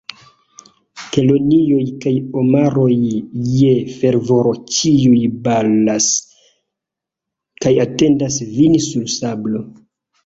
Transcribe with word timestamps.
Kelonioj 1.15 1.81
kaj 2.05 2.13
omaroj 2.43 2.87
je 3.59 3.75
fervoro 3.99 4.55
ĉiuj 4.77 5.19
bolas, 5.49 6.09
kaj 7.67 7.77
atendas 7.89 8.43
vin 8.59 8.79
sur 8.91 9.09
sablo! 9.21 9.67